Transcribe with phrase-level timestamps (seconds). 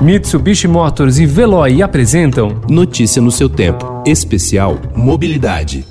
[0.00, 4.02] Mitsubishi Motors e Veloy apresentam Notícia no seu tempo.
[4.06, 5.84] Especial Mobilidade.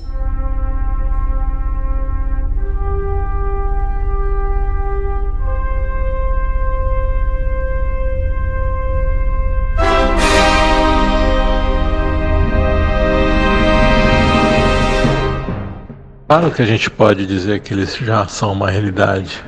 [16.27, 19.43] Claro que a gente pode dizer que eles já são uma realidade.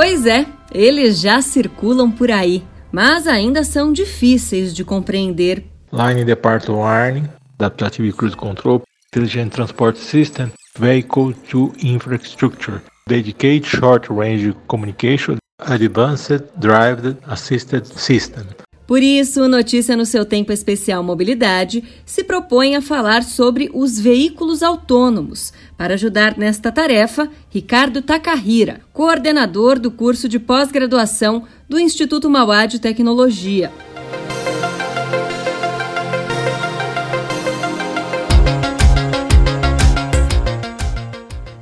[0.00, 2.62] Pois é, eles já circulam por aí,
[2.92, 5.64] mas ainda são difíceis de compreender.
[5.92, 14.54] Line Departure Warning, Adaptive Cruise Control, Intelligent Transport System, Vehicle to Infrastructure, Dedicated Short Range
[14.68, 18.46] Communication, Advanced Drive Assisted System.
[18.88, 24.62] Por isso, Notícia no seu tempo especial Mobilidade se propõe a falar sobre os veículos
[24.62, 25.52] autônomos.
[25.76, 32.78] Para ajudar nesta tarefa, Ricardo Takahira, coordenador do curso de pós-graduação do Instituto Mauá de
[32.78, 33.70] Tecnologia.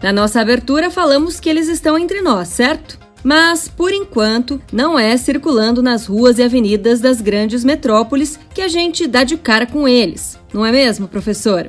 [0.01, 3.06] Na nossa abertura, falamos que eles estão entre nós, certo?
[3.25, 8.69] Mas, por enquanto, não é circulando nas ruas e avenidas das grandes metrópoles que a
[8.69, 10.39] gente dá de cara com eles.
[10.53, 11.67] Não é mesmo, professor?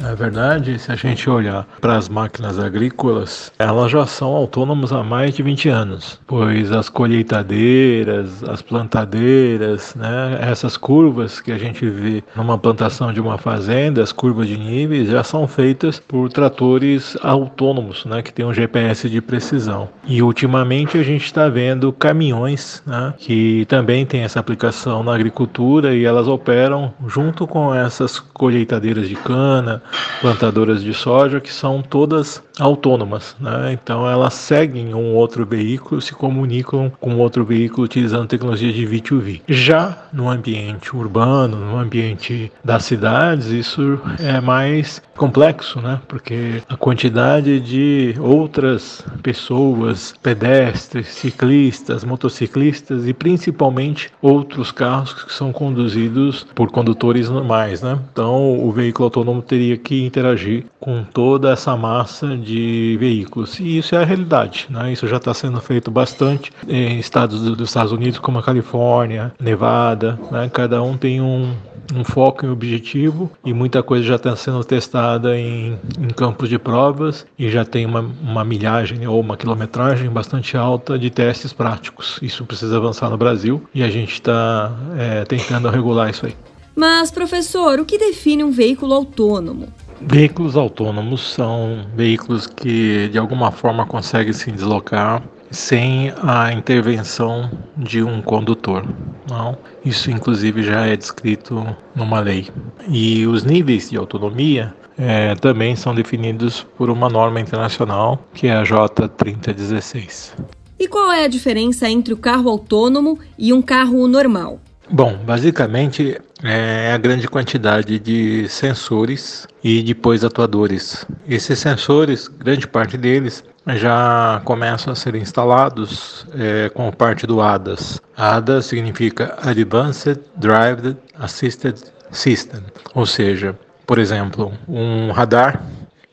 [0.00, 5.02] É verdade, se a gente olhar para as máquinas agrícolas, elas já são autônomas há
[5.02, 11.84] mais de 20 anos, pois as colheitadeiras, as plantadeiras, né, essas curvas que a gente
[11.88, 17.16] vê numa plantação de uma fazenda, as curvas de níveis, já são feitas por tratores
[17.20, 19.88] autônomos, né, que têm um GPS de precisão.
[20.06, 25.92] E ultimamente a gente está vendo caminhões né, que também têm essa aplicação na agricultura
[25.92, 29.82] e elas operam junto com essas colheitadeiras de cana,
[30.20, 33.72] plantadoras de soja que são todas autônomas, né?
[33.72, 39.42] então elas seguem um outro veículo, se comunicam com outro veículo utilizando tecnologia de V2V.
[39.48, 46.00] Já no ambiente urbano, no ambiente das cidades, isso é mais complexo, né?
[46.08, 55.52] porque a quantidade de outras pessoas, pedestres, ciclistas, motociclistas e principalmente outros carros que são
[55.52, 57.82] conduzidos por condutores normais.
[57.82, 57.98] Né?
[58.12, 63.58] Então o veículo autônomo teria que interagir com toda essa massa de veículos.
[63.58, 64.66] E isso é a realidade.
[64.70, 64.92] Né?
[64.92, 70.18] Isso já está sendo feito bastante em estados dos Estados Unidos, como a Califórnia, Nevada.
[70.30, 70.50] Né?
[70.52, 71.54] Cada um tem um,
[71.94, 76.48] um foco e um objetivo e muita coisa já está sendo testada em, em, campos
[76.48, 81.52] de provas e já tem uma, uma milhagem ou uma quilometragem bastante alta de testes
[81.52, 82.18] práticos.
[82.22, 86.34] Isso precisa avançar no Brasil e a gente está é, tentando regular isso aí.
[86.78, 89.66] Mas, professor, o que define um veículo autônomo?
[90.00, 98.00] Veículos autônomos são veículos que de alguma forma conseguem se deslocar sem a intervenção de
[98.00, 98.86] um condutor.
[99.28, 99.58] Não?
[99.84, 101.66] Isso, inclusive, já é descrito
[101.96, 102.46] numa lei.
[102.88, 108.54] E os níveis de autonomia é, também são definidos por uma norma internacional, que é
[108.54, 110.30] a J3016.
[110.78, 114.60] E qual é a diferença entre o carro autônomo e um carro normal?
[114.90, 121.06] Bom, basicamente é a grande quantidade de sensores e depois atuadores.
[121.28, 123.44] Esses sensores, grande parte deles,
[123.76, 128.00] já começam a ser instalados é, com parte do ADAS.
[128.16, 131.76] ADAS significa Advanced Drive Assisted
[132.10, 132.62] System,
[132.94, 135.62] ou seja, por exemplo, um radar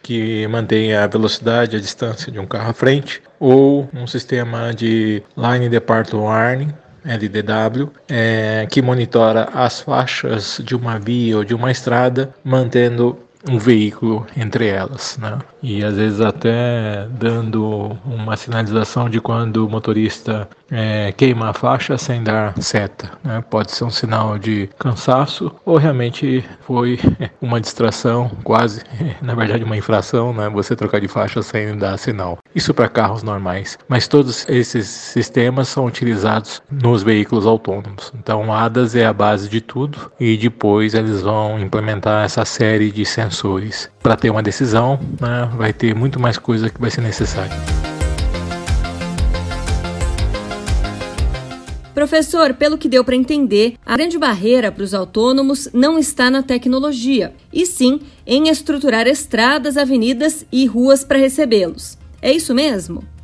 [0.02, 4.72] que mantém a velocidade e a distância de um carro à frente, ou um sistema
[4.72, 6.72] de Line Departure Warning,
[7.06, 13.18] LDW, é, que monitora as faixas de uma via ou de uma estrada, mantendo
[13.50, 15.38] um veículo entre elas, né?
[15.62, 21.98] E às vezes até dando uma sinalização de quando o motorista é, queima a faixa
[21.98, 23.44] sem dar seta, né?
[23.50, 27.00] Pode ser um sinal de cansaço ou realmente foi
[27.42, 28.84] uma distração, quase,
[29.22, 30.50] na verdade uma infração, né?
[30.50, 32.38] Você trocar de faixa sem dar sinal.
[32.54, 38.12] Isso para carros normais, mas todos esses sistemas são utilizados nos veículos autônomos.
[38.18, 43.06] Então, ADAS é a base de tudo e depois eles vão implementar essa série de
[43.06, 43.35] sensores
[44.02, 45.50] para ter uma decisão, né?
[45.56, 47.56] vai ter muito mais coisa que vai ser necessária.
[51.96, 56.44] Professor, pelo que deu para entender, a grande barreira para os autônomos não está na
[56.44, 61.98] tecnologia, e sim em estruturar estradas, avenidas e ruas para recebê-los.
[62.22, 63.15] É isso mesmo?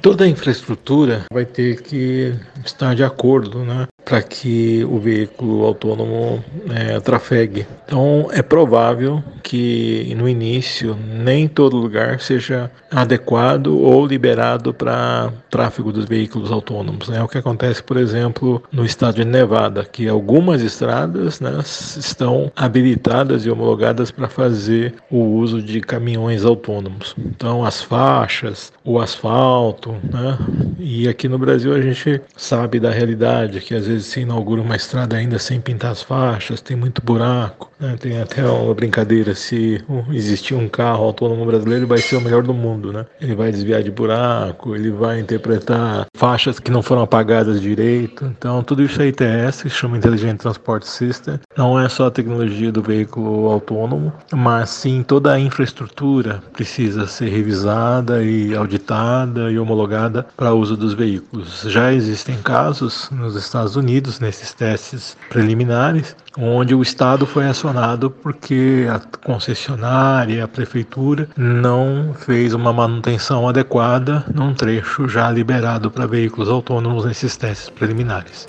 [0.00, 2.34] Toda a infraestrutura vai ter que
[2.64, 6.42] estar de acordo né, para que o veículo autônomo
[6.72, 7.66] é, trafegue.
[7.84, 15.92] Então é provável que no início nem todo lugar seja adequado ou liberado para tráfego
[15.92, 17.08] dos veículos autônomos.
[17.08, 17.20] Né?
[17.22, 23.44] o que acontece, por exemplo, no estado de Nevada, que algumas estradas né, estão habilitadas
[23.44, 27.14] e homologadas para fazer o uso de caminhões autônomos.
[27.18, 29.65] Então as faixas, o asfalto,
[30.12, 30.38] né?
[30.78, 34.76] e aqui no Brasil a gente sabe da realidade que às vezes se inaugura uma
[34.76, 37.70] estrada ainda sem pintar as faixas, tem muito buraco.
[37.78, 37.96] Né?
[37.98, 42.42] Tem até uma brincadeira: se existir um carro autônomo brasileiro, ele vai ser o melhor
[42.42, 42.92] do mundo.
[42.92, 43.04] Né?
[43.20, 48.24] Ele vai desviar de buraco, ele vai interpretar faixas que não foram apagadas direito.
[48.24, 51.38] Então, tudo isso é ITS, que chama Intelligent Transport System.
[51.56, 57.28] Não é só a tecnologia do veículo autônomo, mas sim toda a infraestrutura precisa ser
[57.28, 61.62] revisada e auditada homologada para uso dos veículos.
[61.66, 68.10] Já existem casos nos Estados Unidos Unidos nesses testes preliminares, onde o Estado foi acionado
[68.10, 76.06] porque a concessionária, a prefeitura, não fez uma manutenção adequada num trecho já liberado para
[76.06, 78.48] veículos autônomos nesses testes preliminares.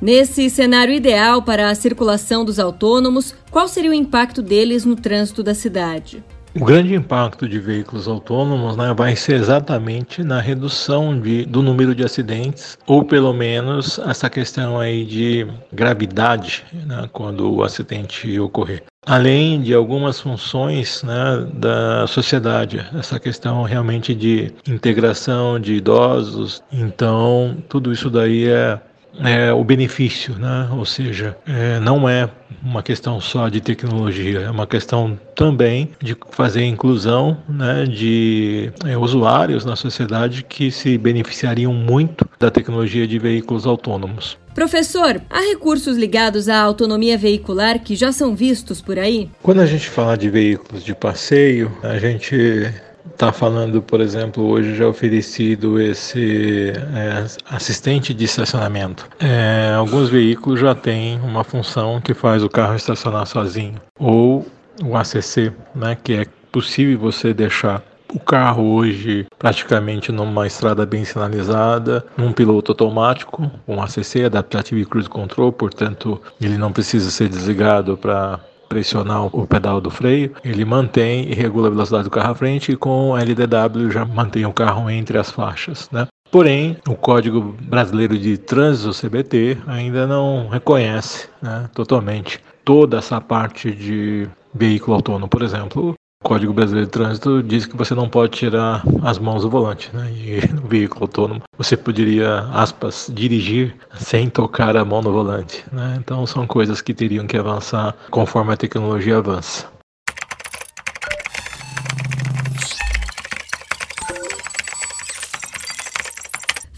[0.00, 5.42] Nesse cenário ideal para a circulação dos autônomos, qual seria o impacto deles no trânsito
[5.42, 6.22] da cidade?
[6.58, 11.94] O grande impacto de veículos autônomos né, vai ser exatamente na redução de, do número
[11.94, 18.84] de acidentes, ou pelo menos essa questão aí de gravidade né, quando o acidente ocorrer.
[19.04, 27.58] Além de algumas funções né, da sociedade, essa questão realmente de integração de idosos, então
[27.68, 28.80] tudo isso daí é
[29.24, 30.68] é, o benefício, né?
[30.72, 32.28] ou seja, é, não é
[32.62, 38.96] uma questão só de tecnologia, é uma questão também de fazer inclusão né, de é,
[38.96, 44.38] usuários na sociedade que se beneficiariam muito da tecnologia de veículos autônomos.
[44.54, 49.28] Professor, há recursos ligados à autonomia veicular que já são vistos por aí?
[49.42, 52.72] Quando a gente fala de veículos de passeio, a gente
[53.16, 59.08] está falando, por exemplo, hoje já oferecido esse é, assistente de estacionamento.
[59.18, 64.46] É, alguns veículos já têm uma função que faz o carro estacionar sozinho, ou
[64.84, 67.82] o ACC, né, que é possível você deixar
[68.14, 75.08] o carro hoje praticamente numa estrada bem sinalizada, num piloto automático, com ACC, Adaptive Cruise
[75.08, 81.30] Control, portanto ele não precisa ser desligado para pressionar o pedal do freio, ele mantém
[81.30, 84.52] e regula a velocidade do carro à frente e com o LDW já mantém o
[84.52, 86.06] carro entre as faixas, né?
[86.30, 93.70] Porém, o Código Brasileiro de Trânsito CBT ainda não reconhece né, totalmente toda essa parte
[93.70, 95.28] de veículo autônomo.
[95.28, 95.94] Por exemplo,
[96.26, 100.10] Código Brasileiro de Trânsito diz que você não pode tirar as mãos do volante, né?
[100.10, 105.96] E no veículo autônomo você poderia, aspas, dirigir sem tocar a mão no volante, né?
[106.00, 109.68] Então são coisas que teriam que avançar conforme a tecnologia avança.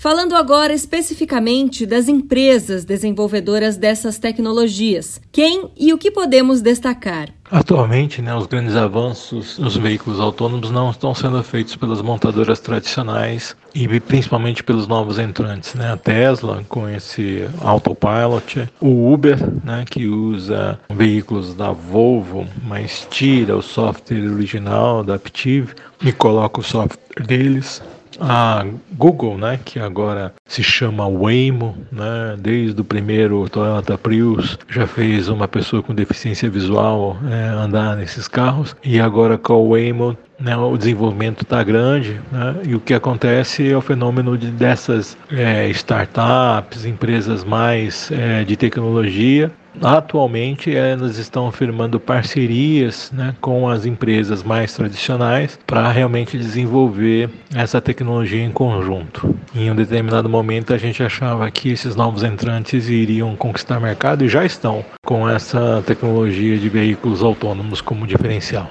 [0.00, 7.30] Falando agora especificamente das empresas desenvolvedoras dessas tecnologias, quem e o que podemos destacar?
[7.50, 13.56] Atualmente, né, os grandes avanços nos veículos autônomos não estão sendo feitos pelas montadoras tradicionais
[13.74, 15.90] e principalmente pelos novos entrantes, né?
[15.90, 23.56] A Tesla com esse autopilot, o Uber, né, que usa veículos da Volvo, mas tira
[23.56, 25.72] o software original da Aptiv
[26.04, 27.82] e coloca o software deles
[28.20, 34.86] a Google, né, que agora se chama Waymo, né, desde o primeiro Toyota Prius já
[34.86, 38.74] fez uma pessoa com deficiência visual é, andar nesses carros.
[38.82, 43.70] E agora com o Waymo né, o desenvolvimento está grande né, e o que acontece
[43.70, 49.52] é o fenômeno de, dessas é, startups, empresas mais é, de tecnologia
[49.82, 57.80] Atualmente, elas estão firmando parcerias né, com as empresas mais tradicionais para realmente desenvolver essa
[57.80, 59.36] tecnologia em conjunto.
[59.54, 64.28] Em um determinado momento, a gente achava que esses novos entrantes iriam conquistar mercado e
[64.28, 68.68] já estão com essa tecnologia de veículos autônomos como diferencial.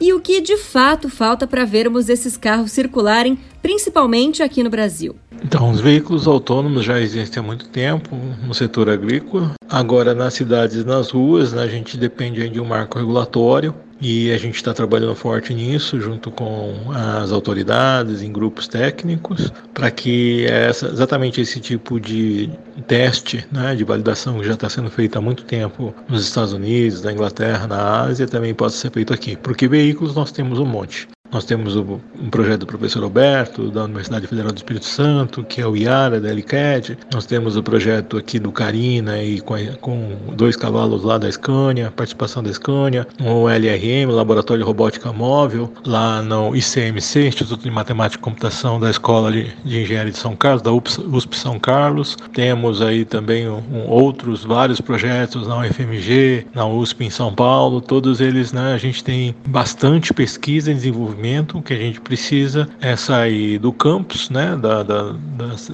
[0.00, 5.16] E o que de fato falta para vermos esses carros circularem, principalmente aqui no Brasil?
[5.42, 9.54] Então, os veículos autônomos já existem há muito tempo no setor agrícola.
[9.68, 14.38] Agora, nas cidades nas ruas, né, a gente depende de um marco regulatório e a
[14.38, 20.86] gente está trabalhando forte nisso, junto com as autoridades, em grupos técnicos, para que essa,
[20.86, 22.50] exatamente esse tipo de
[22.86, 27.02] teste né, de validação que já está sendo feito há muito tempo nos Estados Unidos,
[27.02, 29.36] na Inglaterra, na Ásia, também possa ser feito aqui.
[29.36, 31.08] Porque veículos nós temos um monte.
[31.30, 35.60] Nós temos o, um projeto do professor Roberto, da Universidade Federal do Espírito Santo, que
[35.60, 36.98] é o IARA, da LCAD.
[37.12, 41.92] Nós temos o projeto aqui do Carina, e com, com dois cavalos lá da Scania,
[41.94, 48.20] participação da Scania, o LRM, Laboratório de Robótica Móvel, lá no ICMC, Instituto de Matemática
[48.20, 52.16] e Computação da Escola de, de Engenharia de São Carlos, da USP São Carlos.
[52.32, 58.20] Temos aí também um, outros vários projetos na UFMG, na USP em São Paulo, todos
[58.20, 62.96] eles, né, a gente tem bastante pesquisa e desenvolvimento desenvolvimento, que a gente precisa é
[62.96, 65.14] sair do campus, né, da, da,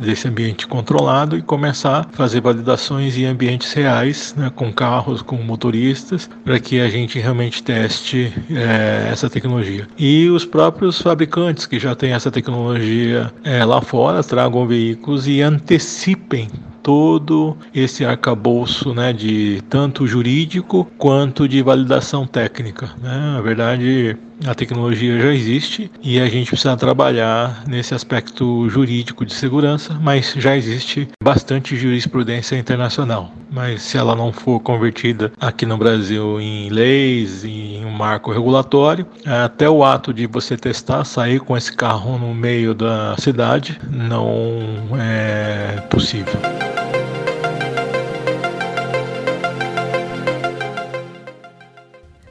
[0.01, 5.37] desse ambiente controlado e começar a fazer validações em ambientes reais, né, com carros, com
[5.37, 9.87] motoristas, para que a gente realmente teste é, essa tecnologia.
[9.99, 15.43] E os próprios fabricantes que já têm essa tecnologia é, lá fora tragam veículos e
[15.43, 16.49] antecipem
[16.85, 22.91] todo esse arcabouço né, de tanto jurídico quanto de validação técnica.
[23.03, 23.19] Né?
[23.19, 29.33] Na verdade, a tecnologia já existe e a gente precisa trabalhar nesse aspecto jurídico de
[29.33, 33.33] segurança, mas já existe bastante jurisprudência internacional.
[33.51, 39.07] Mas se ela não for convertida aqui no Brasil em leis, em um marco regulatório,
[39.25, 44.89] até o ato de você testar, sair com esse carro no meio da cidade, não
[44.99, 46.35] é possível.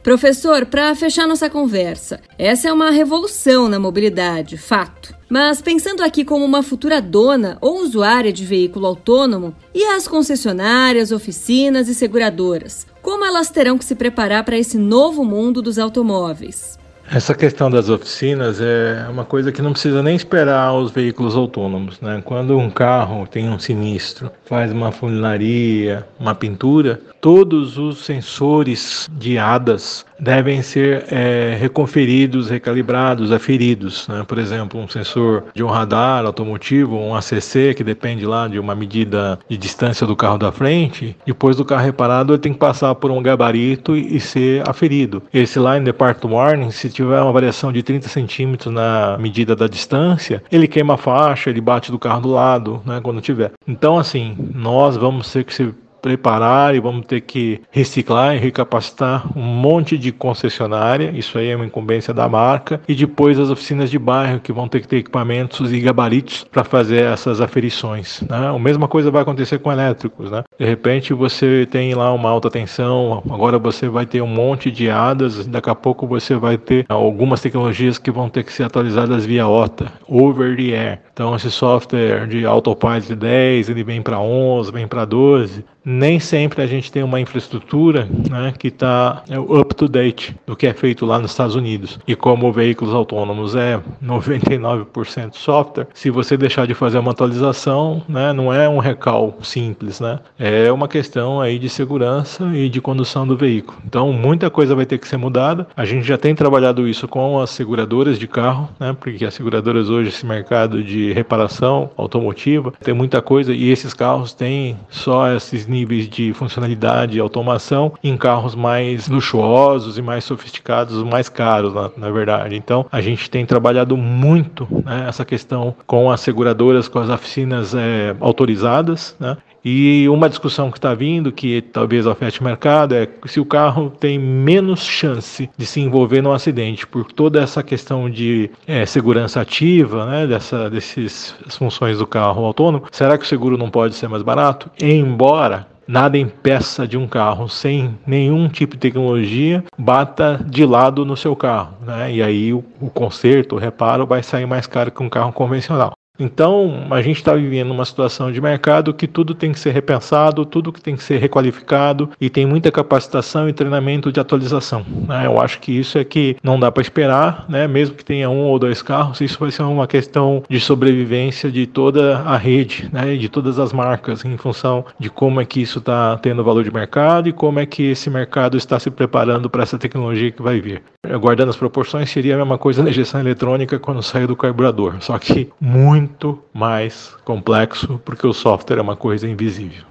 [0.03, 5.15] Professor, para fechar nossa conversa, essa é uma revolução na mobilidade, fato.
[5.29, 11.13] Mas pensando aqui como uma futura dona ou usuária de veículo autônomo, e as concessionárias,
[11.13, 12.85] oficinas e seguradoras?
[13.01, 16.77] Como elas terão que se preparar para esse novo mundo dos automóveis?
[17.13, 22.01] Essa questão das oficinas é uma coisa que não precisa nem esperar os veículos autônomos.
[22.01, 22.23] Né?
[22.25, 29.37] Quando um carro tem um sinistro, faz uma funilaria, uma pintura, todos os sensores de
[29.37, 34.07] hadas devem ser é, reconferidos, recalibrados, aferidos.
[34.07, 34.23] Né?
[34.25, 38.73] Por exemplo, um sensor de um radar automotivo, um ACC, que depende lá de uma
[38.73, 42.95] medida de distância do carro da frente, depois do carro reparado, ele tem que passar
[42.95, 45.21] por um gabarito e, ser aferido.
[45.33, 50.41] Esse line depart warning, se tiver uma variação de 30 centímetros na medida da distância,
[50.49, 53.51] ele queima a faixa, ele bate do carro do lado, né, quando tiver.
[53.67, 59.25] Então, assim, nós vamos ter que se preparar e vamos ter que reciclar e recapacitar
[59.37, 63.89] um monte de concessionária, isso aí é uma incumbência da marca, e depois as oficinas
[63.89, 68.21] de bairro que vão ter que ter equipamentos e gabaritos para fazer essas aferições.
[68.29, 68.49] Né?
[68.53, 70.29] A mesma coisa vai acontecer com elétricos.
[70.29, 70.43] Né?
[70.59, 74.89] De repente você tem lá uma alta tensão, agora você vai ter um monte de
[74.89, 79.25] hadas, daqui a pouco você vai ter algumas tecnologias que vão ter que ser atualizadas
[79.25, 80.99] via OTA, over the air.
[81.13, 86.61] Então esse software de Autopilot 10, ele vem para 11, vem para 12, nem sempre
[86.61, 90.73] a gente tem uma infraestrutura né, que está é, up to date do que é
[90.73, 91.99] feito lá nos Estados Unidos.
[92.07, 98.33] E como veículos autônomos é 99% software, se você deixar de fazer uma atualização, né,
[98.33, 100.19] não é um recal simples, né?
[100.39, 103.77] É uma questão aí de segurança e de condução do veículo.
[103.85, 105.67] Então muita coisa vai ter que ser mudada.
[105.75, 108.95] A gente já tem trabalhado isso com as seguradoras de carro, né?
[108.99, 114.33] Porque as seguradoras hoje esse mercado de reparação automotiva tem muita coisa e esses carros
[114.33, 121.01] têm só esses níveis de funcionalidade e automação em carros mais luxuosos e mais sofisticados,
[121.03, 122.55] mais caros, na, na verdade.
[122.55, 127.73] Então, a gente tem trabalhado muito né, essa questão com as seguradoras, com as oficinas
[127.73, 133.07] é, autorizadas, né, e uma discussão que está vindo, que talvez afete o mercado, é
[133.25, 138.09] se o carro tem menos chance de se envolver num acidente por toda essa questão
[138.09, 143.57] de é, segurança ativa, né, dessa, dessas funções do carro autônomo, será que o seguro
[143.57, 144.69] não pode ser mais barato?
[144.81, 151.17] Embora nada impeça de um carro sem nenhum tipo de tecnologia bata de lado no
[151.17, 152.11] seu carro, né?
[152.11, 155.93] E aí o, o conserto, o reparo vai sair mais caro que um carro convencional.
[156.19, 160.45] Então, a gente está vivendo uma situação de mercado que tudo tem que ser repensado,
[160.45, 164.85] tudo que tem que ser requalificado e tem muita capacitação e treinamento de atualização.
[165.07, 165.25] Né?
[165.25, 167.67] Eu acho que isso é que não dá para esperar, né?
[167.67, 171.65] mesmo que tenha um ou dois carros, isso vai ser uma questão de sobrevivência de
[171.65, 173.15] toda a rede, né?
[173.15, 176.71] de todas as marcas, em função de como é que isso está tendo valor de
[176.71, 180.61] mercado e como é que esse mercado está se preparando para essa tecnologia que vai
[180.61, 180.83] vir.
[181.19, 185.17] Guardando as proporções, seria a mesma coisa na injeção eletrônica quando sai do carburador, só
[185.17, 189.85] que muito muito mais complexo, porque o software é uma coisa invisível.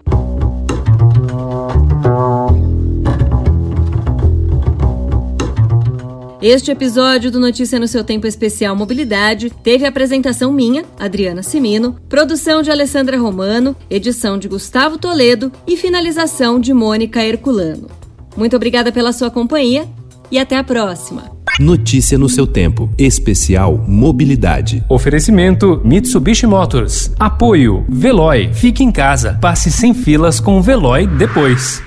[6.42, 12.62] Este episódio do Notícia no seu Tempo Especial Mobilidade teve apresentação minha, Adriana Simino, produção
[12.62, 17.88] de Alessandra Romano, edição de Gustavo Toledo e finalização de Mônica Herculano.
[18.36, 19.88] Muito obrigada pela sua companhia
[20.30, 21.41] e até a próxima.
[21.60, 22.90] Notícia no seu tempo.
[22.96, 24.82] Especial Mobilidade.
[24.88, 27.12] Oferecimento Mitsubishi Motors.
[27.18, 28.50] Apoio Veloy.
[28.54, 29.38] Fique em casa.
[29.40, 31.82] Passe sem filas com o Veloy depois.